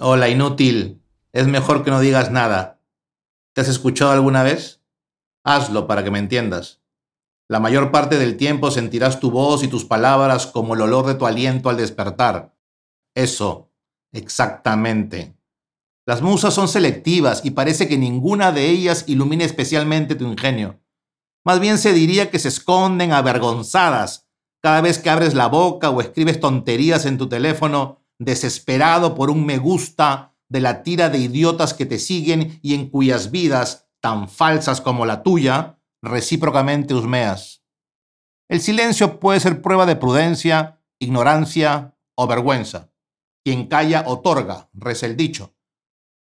Hola, 0.00 0.28
inútil. 0.28 1.02
Es 1.32 1.46
mejor 1.46 1.82
que 1.84 1.90
no 1.90 2.00
digas 2.00 2.30
nada. 2.30 2.80
¿Te 3.54 3.62
has 3.62 3.68
escuchado 3.68 4.12
alguna 4.12 4.42
vez? 4.42 4.82
Hazlo 5.42 5.86
para 5.86 6.04
que 6.04 6.10
me 6.10 6.18
entiendas. 6.18 6.82
La 7.48 7.60
mayor 7.60 7.90
parte 7.90 8.18
del 8.18 8.36
tiempo 8.36 8.70
sentirás 8.70 9.20
tu 9.20 9.30
voz 9.30 9.62
y 9.62 9.68
tus 9.68 9.86
palabras 9.86 10.46
como 10.46 10.74
el 10.74 10.82
olor 10.82 11.06
de 11.06 11.14
tu 11.14 11.26
aliento 11.26 11.70
al 11.70 11.78
despertar. 11.78 12.54
Eso, 13.14 13.70
exactamente. 14.12 15.34
Las 16.06 16.20
musas 16.20 16.52
son 16.52 16.68
selectivas 16.68 17.44
y 17.44 17.52
parece 17.52 17.88
que 17.88 17.96
ninguna 17.96 18.52
de 18.52 18.68
ellas 18.68 19.04
ilumina 19.06 19.44
especialmente 19.44 20.14
tu 20.14 20.26
ingenio. 20.26 20.78
Más 21.44 21.58
bien 21.58 21.78
se 21.78 21.94
diría 21.94 22.30
que 22.30 22.38
se 22.38 22.48
esconden 22.48 23.12
avergonzadas 23.12 24.27
cada 24.60 24.80
vez 24.80 24.98
que 24.98 25.10
abres 25.10 25.34
la 25.34 25.46
boca 25.46 25.90
o 25.90 26.00
escribes 26.00 26.40
tonterías 26.40 27.06
en 27.06 27.18
tu 27.18 27.28
teléfono, 27.28 28.02
desesperado 28.18 29.14
por 29.14 29.30
un 29.30 29.46
me 29.46 29.58
gusta 29.58 30.34
de 30.48 30.60
la 30.60 30.82
tira 30.82 31.08
de 31.08 31.18
idiotas 31.18 31.74
que 31.74 31.86
te 31.86 31.98
siguen 31.98 32.58
y 32.62 32.74
en 32.74 32.88
cuyas 32.88 33.30
vidas, 33.30 33.88
tan 34.00 34.28
falsas 34.28 34.80
como 34.80 35.06
la 35.06 35.22
tuya, 35.22 35.78
recíprocamente 36.02 36.94
husmeas. 36.94 37.62
El 38.48 38.60
silencio 38.60 39.20
puede 39.20 39.40
ser 39.40 39.60
prueba 39.60 39.84
de 39.84 39.96
prudencia, 39.96 40.80
ignorancia 40.98 41.96
o 42.16 42.26
vergüenza. 42.26 42.90
Quien 43.44 43.66
calla 43.66 44.04
otorga, 44.06 44.70
reza 44.72 45.06
el 45.06 45.16
dicho. 45.16 45.54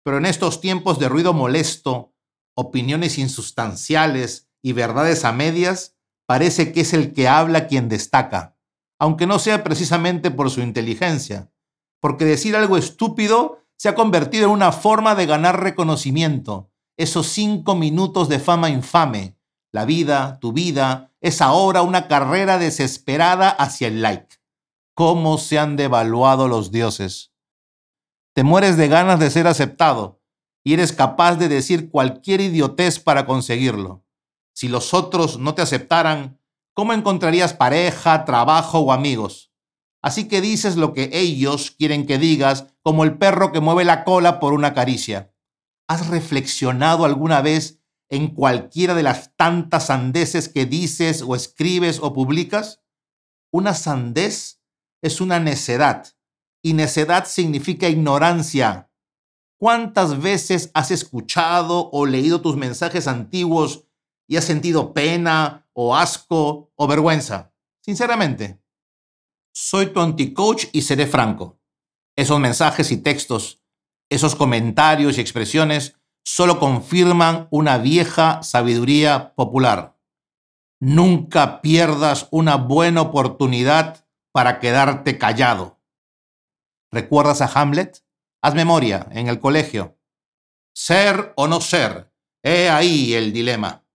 Pero 0.04 0.18
en 0.18 0.26
estos 0.26 0.62
tiempos 0.62 1.00
de 1.00 1.10
ruido 1.10 1.34
molesto, 1.34 2.14
opiniones 2.56 3.18
insustanciales 3.18 4.50
y 4.62 4.74
verdades 4.74 5.26
a 5.26 5.32
medias, 5.32 5.97
parece 6.28 6.72
que 6.72 6.82
es 6.82 6.94
el 6.94 7.14
que 7.14 7.28
habla 7.28 7.66
quien 7.66 7.90
destaca, 7.90 8.56
aunque 9.00 9.26
no 9.26 9.40
sea 9.40 9.64
precisamente 9.64 10.30
por 10.30 10.52
su 10.52 10.62
inteligencia, 10.62 11.52
porque 12.00 12.26
decir 12.26 12.56
algo 12.56 12.78
estúpido 12.78 13.64
se 13.78 13.90
ha 13.90 13.96
convertido 13.96 14.46
en 14.46 14.52
una 14.52 14.72
forma 14.72 15.16
de 15.16 15.26
ganar 15.26 15.62
reconocimiento, 15.62 16.72
esos 16.98 17.28
cinco 17.28 17.76
minutos 17.76 18.28
de 18.28 18.40
fama 18.40 18.70
infame. 18.70 19.38
La 19.72 19.86
vida, 19.86 20.40
tu 20.40 20.52
vida, 20.52 21.14
es 21.22 21.42
ahora 21.42 21.82
una 21.82 22.08
carrera 22.08 22.58
desesperada 22.58 23.50
hacia 23.50 23.88
el 23.88 24.02
like. 24.02 24.36
¿Cómo 24.96 25.38
se 25.38 25.60
han 25.60 25.76
devaluado 25.76 26.48
los 26.48 26.72
dioses? 26.72 27.32
Te 28.34 28.44
mueres 28.44 28.78
de 28.78 28.88
ganas 28.88 29.20
de 29.20 29.30
ser 29.30 29.48
aceptado 29.48 30.22
y 30.64 30.74
eres 30.74 30.92
capaz 30.92 31.36
de 31.36 31.48
decir 31.48 31.90
cualquier 31.90 32.42
idiotez 32.42 33.00
para 33.00 33.26
conseguirlo. 33.26 34.04
Si 34.58 34.70
los 34.70 34.96
otros 34.96 35.38
no 35.38 35.54
te 35.54 35.62
aceptaran, 35.62 36.42
¿cómo 36.74 36.92
encontrarías 36.92 37.54
pareja, 37.54 38.26
trabajo 38.26 38.80
o 38.80 38.92
amigos? 38.92 39.54
Así 40.02 40.28
que 40.28 40.42
dices 40.42 40.78
lo 40.78 40.94
que 40.94 41.12
ellos 41.14 41.70
quieren 41.70 42.08
que 42.08 42.18
digas, 42.18 42.66
como 42.82 43.04
el 43.04 43.20
perro 43.20 43.52
que 43.52 43.60
mueve 43.60 43.86
la 43.86 44.04
cola 44.04 44.40
por 44.40 44.54
una 44.54 44.74
caricia. 44.74 45.32
¿Has 45.88 46.08
reflexionado 46.08 47.06
alguna 47.06 47.42
vez 47.42 47.84
en 48.10 48.30
cualquiera 48.30 48.96
de 48.96 49.04
las 49.04 49.36
tantas 49.36 49.86
sandeces 49.86 50.50
que 50.50 50.66
dices 50.66 51.22
o 51.22 51.36
escribes 51.36 52.00
o 52.02 52.14
publicas? 52.14 52.82
Una 53.52 53.76
sandez 53.76 54.64
es 55.04 55.22
una 55.22 55.40
necedad 55.40 56.08
y 56.64 56.74
necedad 56.74 57.26
significa 57.28 57.90
ignorancia. 57.90 58.90
¿Cuántas 59.60 60.20
veces 60.20 60.72
has 60.74 60.90
escuchado 60.90 61.92
o 61.92 62.08
leído 62.08 62.42
tus 62.42 62.56
mensajes 62.56 63.08
antiguos 63.08 63.84
y 64.28 64.38
has 64.38 64.46
sentido 64.46 64.94
pena 64.94 65.68
o 65.74 65.96
asco 65.96 66.72
o 66.76 66.88
vergüenza? 66.88 67.54
Sinceramente, 67.82 68.62
soy 69.54 69.88
tu 69.88 70.02
anti-coach 70.02 70.66
y 70.74 70.82
seré 70.84 71.08
franco. 71.08 71.60
Esos 72.16 72.40
mensajes 72.40 72.92
y 72.92 72.98
textos, 72.98 73.64
esos 74.10 74.36
comentarios 74.36 75.18
y 75.18 75.22
expresiones 75.22 75.96
solo 76.24 76.60
confirman 76.60 77.48
una 77.52 77.78
vieja 77.78 78.44
sabiduría 78.44 79.34
popular. 79.36 79.98
Nunca 80.80 81.62
pierdas 81.62 82.28
una 82.30 82.58
buena 82.58 83.02
oportunidad 83.02 84.06
para 84.32 84.60
quedarte 84.60 85.18
callado. 85.18 85.80
¿Recuerdas 86.92 87.42
a 87.42 87.48
Hamlet? 87.48 88.04
Haz 88.42 88.54
memoria 88.54 89.08
en 89.12 89.28
el 89.28 89.40
colegio. 89.40 89.98
Ser 90.76 91.34
o 91.36 91.48
no 91.48 91.62
ser. 91.62 92.14
He 92.44 92.70
ahí 92.70 93.14
el 93.14 93.34
dilema. 93.34 93.87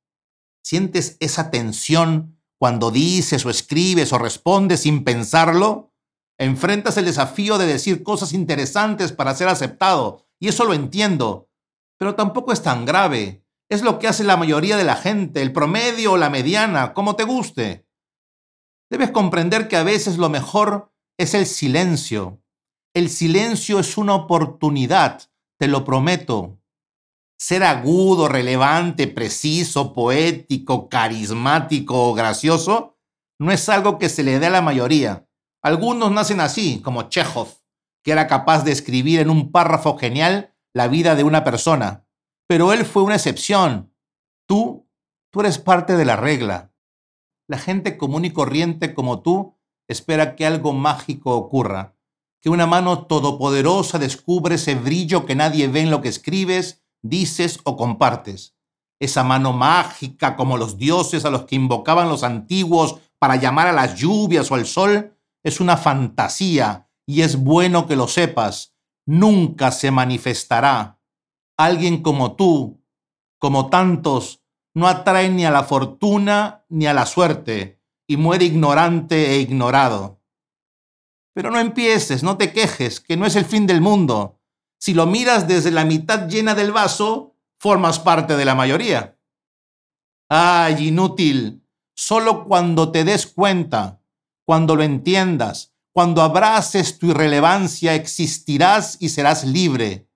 ¿Sientes 0.62 1.17
esa 1.21 1.50
tensión 1.50 2.39
cuando 2.59 2.91
dices 2.91 3.45
o 3.45 3.50
escribes 3.50 4.12
o 4.12 4.19
respondes 4.19 4.81
sin 4.81 5.05
pensarlo? 5.05 5.93
Enfrentas 6.39 6.97
el 6.97 7.05
desafío 7.05 7.59
de 7.59 7.67
decir 7.67 8.03
cosas 8.03 8.33
interesantes 8.33 9.12
para 9.12 9.34
ser 9.34 9.49
aceptado, 9.49 10.27
y 10.39 10.49
eso 10.49 10.65
lo 10.65 10.75
entiendo, 10.75 11.49
pero 11.99 12.15
tampoco 12.15 12.53
es 12.53 12.62
tan 12.62 12.84
grave. 12.84 13.45
Es 13.69 13.83
lo 13.83 13.99
que 13.99 14.09
hace 14.09 14.25
la 14.25 14.37
mayoría 14.37 14.77
de 14.77 14.84
la 14.84 14.97
gente, 14.97 15.43
el 15.43 15.53
promedio 15.53 16.12
o 16.12 16.17
la 16.17 16.31
mediana, 16.31 16.94
como 16.94 17.17
te 17.17 17.25
guste. 17.25 17.87
Debes 18.91 19.11
comprender 19.11 19.69
que 19.69 19.77
a 19.77 19.83
veces 19.83 20.19
lo 20.19 20.29
mejor 20.29 20.93
es 21.17 21.34
el 21.34 21.47
silencio, 21.47 22.43
el 22.94 23.09
silencio 23.09 23.79
es 23.79 23.97
una 23.97 24.15
oportunidad, 24.15 25.23
te 25.59 25.67
lo 25.67 25.84
prometo. 25.84 26.59
Ser 27.43 27.65
agudo, 27.65 28.29
relevante, 28.29 29.09
preciso, 29.09 29.93
poético, 29.93 30.89
carismático 30.89 32.09
o 32.09 32.15
gracioso 32.15 33.01
no 33.41 33.51
es 33.51 33.69
algo 33.69 33.99
que 33.99 34.09
se 34.09 34.23
le 34.23 34.39
dé 34.39 34.47
a 34.47 34.51
la 34.51 34.63
mayoría. 34.63 35.27
Algunos 35.61 36.13
nacen 36.13 36.39
así, 36.39 36.81
como 36.83 37.09
Chekhov, 37.09 37.49
que 38.05 38.13
era 38.13 38.29
capaz 38.29 38.63
de 38.63 38.71
escribir 38.71 39.19
en 39.19 39.29
un 39.29 39.51
párrafo 39.51 39.99
genial 39.99 40.55
la 40.73 40.87
vida 40.87 41.17
de 41.17 41.25
una 41.25 41.43
persona. 41.43 42.07
Pero 42.47 42.73
él 42.73 42.85
fue 42.85 43.03
una 43.03 43.17
excepción. 43.17 43.93
Tú, 44.47 44.89
tú 45.33 45.41
eres 45.41 45.59
parte 45.59 45.97
de 45.97 46.05
la 46.05 46.15
regla. 46.15 46.73
La 47.49 47.59
gente 47.59 47.97
común 47.97 48.25
y 48.25 48.31
corriente 48.31 48.95
como 48.95 49.21
tú 49.21 49.59
espera 49.89 50.37
que 50.37 50.47
algo 50.47 50.75
mágico 50.75 51.37
ocurra 51.37 51.97
que 52.43 52.51
una 52.51 52.67
mano 52.67 53.07
todopoderosa 53.07 54.01
descubre 54.01 54.57
ese 54.57 54.75
brillo 54.75 55.25
que 55.25 55.37
nadie 55.37 55.69
ve 55.69 55.81
en 55.81 55.93
lo 55.93 56.03
que 56.03 56.09
escribes, 56.09 56.81
dices 57.03 57.61
o 57.65 57.77
compartes. 57.77 58.57
Esa 59.01 59.25
mano 59.25 59.53
mágica 59.53 60.37
como 60.37 60.57
los 60.57 60.79
dioses 60.79 61.25
a 61.25 61.31
los 61.31 61.45
que 61.45 61.57
invocaban 61.57 62.09
los 62.09 62.23
antiguos 62.23 63.01
para 63.19 63.37
llamar 63.37 63.67
a 63.67 63.73
las 63.73 63.97
lluvias 63.97 64.51
o 64.51 64.55
al 64.55 64.67
sol, 64.67 65.17
es 65.43 65.61
una 65.61 65.77
fantasía 65.77 66.89
y 67.07 67.23
es 67.23 67.37
bueno 67.37 67.87
que 67.87 67.97
lo 67.97 68.09
sepas. 68.09 68.75
Nunca 69.07 69.73
se 69.73 69.91
manifestará. 69.91 71.01
Alguien 71.57 72.03
como 72.03 72.37
tú, 72.37 72.81
como 73.39 73.69
tantos, 73.69 74.43
no 74.75 74.87
atrae 74.87 75.29
ni 75.29 75.45
a 75.45 75.51
la 75.51 75.65
fortuna 75.65 76.65
ni 76.69 76.87
a 76.87 76.95
la 76.95 77.07
suerte 77.07 77.83
y 78.07 78.17
muere 78.17 78.45
ignorante 78.45 79.33
e 79.33 79.41
ignorado. 79.41 80.21
Pero 81.35 81.51
no 81.51 81.59
empieces, 81.59 82.23
no 82.23 82.37
te 82.37 82.53
quejes, 82.53 83.01
que 83.01 83.17
no 83.17 83.27
es 83.27 83.37
el 83.37 83.45
fin 83.45 83.67
del 83.67 83.81
mundo. 83.81 84.41
Si 84.82 84.94
lo 84.94 85.06
miras 85.06 85.47
desde 85.47 85.70
la 85.70 85.84
mitad 85.84 86.28
llena 86.28 86.56
del 86.56 86.72
vaso, 86.72 87.37
formas 87.56 88.00
parte 88.00 88.37
de 88.37 88.44
la 88.44 88.56
mayoría. 88.56 89.16
Ay, 90.28 90.88
inútil, 90.88 91.65
solo 91.94 92.48
cuando 92.48 92.91
te 92.91 93.04
des 93.04 93.28
cuenta, 93.28 94.03
cuando 94.44 94.75
lo 94.75 94.82
entiendas, 94.82 95.72
cuando 95.94 96.20
abraces 96.20 96.98
tu 96.98 97.06
irrelevancia, 97.06 97.94
existirás 97.94 98.97
y 98.98 99.10
serás 99.10 99.44
libre. 99.44 100.10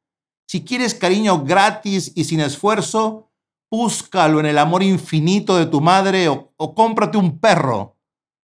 Si 0.49 0.65
quieres 0.65 0.95
cariño 0.95 1.45
gratis 1.45 2.11
y 2.17 2.25
sin 2.25 2.41
esfuerzo, 2.41 3.31
búscalo 3.71 4.41
en 4.41 4.47
el 4.47 4.59
amor 4.59 4.83
infinito 4.83 5.57
de 5.57 5.67
tu 5.67 5.81
madre 5.81 6.29
o, 6.29 6.53
o 6.57 6.75
cómprate 6.75 7.17
un 7.17 7.39
perro. 7.39 8.01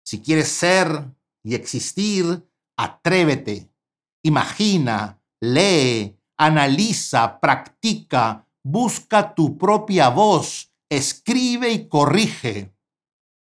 Si 0.05 0.21
quieres 0.21 0.47
ser 0.47 1.13
y 1.43 1.55
existir, 1.55 2.47
Atrévete, 2.79 3.73
imagina, 4.21 5.16
lee, 5.41 6.17
analiza, 6.37 7.39
practica, 7.39 8.45
busca 8.63 9.33
tu 9.33 9.57
propia 9.57 10.09
voz, 10.09 10.73
escribe 10.89 11.71
y 11.71 11.87
corrige. 11.87 12.73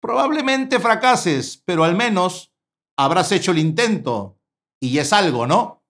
Probablemente 0.01 0.81
fracases, 0.81 1.63
pero 1.65 1.85
al 1.85 1.95
menos 1.95 2.53
habrás 2.97 3.31
hecho 3.33 3.53
el 3.53 3.59
intento 3.59 4.39
y 4.81 4.99
es 4.99 5.13
algo, 5.13 5.47
¿no? 5.47 5.85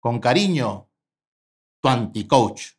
Con 0.00 0.18
cariño, 0.18 0.88
tu 1.80 1.88
anticoach. 1.88 2.72